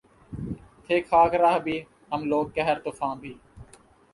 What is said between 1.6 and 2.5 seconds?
بھی ہم لوگ